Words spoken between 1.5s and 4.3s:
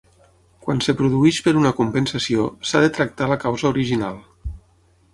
una compensació, s'ha de tractar la causa original.